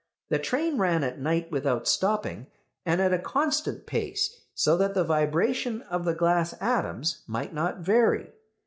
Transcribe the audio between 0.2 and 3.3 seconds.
The train ran at night without stopping, and at a